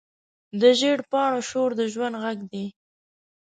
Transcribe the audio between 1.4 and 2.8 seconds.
شور د ژوند غږ دی